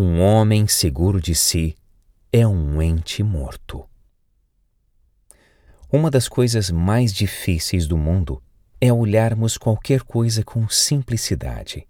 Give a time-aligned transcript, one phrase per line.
[0.00, 1.74] Um homem seguro de si
[2.32, 3.84] é um ente morto.
[5.90, 8.40] Uma das coisas mais difíceis do mundo
[8.80, 11.84] é olharmos qualquer coisa com simplicidade.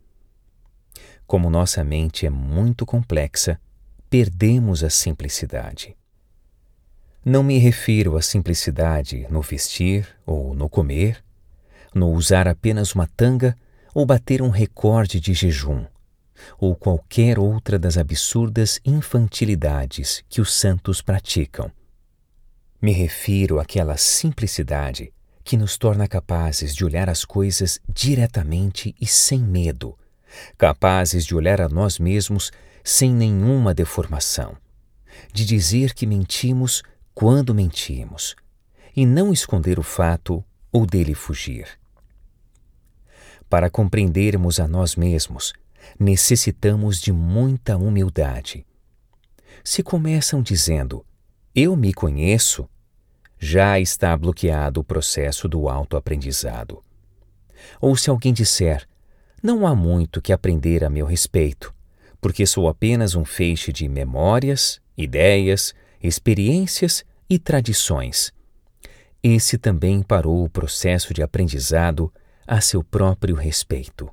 [1.27, 3.61] Como nossa mente é muito complexa,
[4.09, 5.95] perdemos a simplicidade.
[7.23, 11.23] Não me refiro à simplicidade no vestir ou no comer,
[11.95, 13.55] no usar apenas uma tanga
[13.95, 15.85] ou bater um recorde de jejum,
[16.59, 21.71] ou qualquer outra das absurdas infantilidades que os santos praticam.
[22.81, 29.41] Me refiro àquela simplicidade que nos torna capazes de olhar as coisas diretamente e sem
[29.41, 29.99] medo,
[30.57, 32.53] capazes de olhar a nós mesmos
[32.85, 34.57] sem nenhuma deformação,
[35.33, 36.83] de dizer que mentimos
[37.15, 38.37] quando mentimos
[38.95, 41.67] e não esconder o fato ou dele fugir.
[43.49, 45.53] Para compreendermos a nós mesmos,
[45.99, 48.67] necessitamos de muita humildade.
[49.63, 51.05] Se começam dizendo,
[51.55, 52.69] eu me conheço,
[53.39, 56.83] já está bloqueado o processo do autoaprendizado.
[57.81, 58.87] Ou se alguém disser,
[59.43, 61.75] não há muito que aprender a meu respeito,
[62.21, 68.33] porque sou apenas um feixe de memórias, ideias, experiências e tradições.
[69.23, 72.13] Esse também parou o processo de aprendizado
[72.47, 74.11] a seu próprio respeito.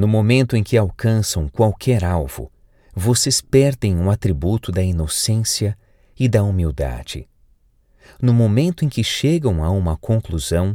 [0.00, 2.50] No momento em que alcançam qualquer alvo,
[2.96, 5.76] vocês perdem um atributo da inocência
[6.18, 7.28] e da humildade.
[8.18, 10.74] No momento em que chegam a uma conclusão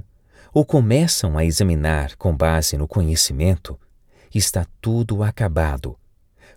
[0.53, 3.79] ou começam a examinar com base no conhecimento,
[4.31, 5.97] está tudo acabado,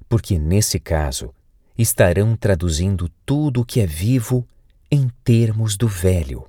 [0.07, 1.35] porque nesse caso
[1.79, 4.47] estarão traduzindo tudo o que é vivo
[4.91, 6.47] em termos do velho.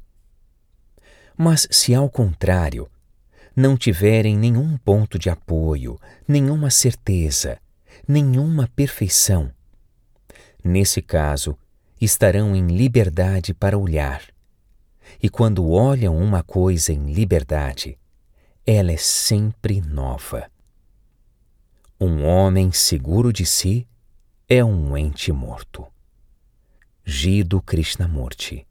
[1.37, 2.89] Mas se ao contrário,
[3.59, 7.59] não tiverem nenhum ponto de apoio, nenhuma certeza,
[8.07, 9.51] nenhuma perfeição,
[10.63, 11.57] nesse caso,
[11.99, 14.23] estarão em liberdade para olhar.
[15.21, 17.99] E quando olham uma coisa em liberdade,
[18.65, 20.49] ela é sempre nova.
[21.99, 23.85] Um homem seguro de si
[24.47, 25.85] é um ente morto.
[27.03, 28.68] Gido Krishnamurti